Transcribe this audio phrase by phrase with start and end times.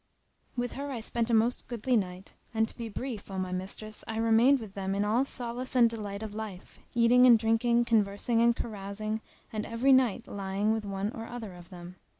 [0.55, 4.03] With her I spent a most goodly night; and, to be brief, O my mistress,
[4.07, 8.41] I remained with them in all solace and delight of life, eating and drinking, conversing
[8.41, 9.21] and carousing
[9.53, 11.97] and every night lying with one or other of them.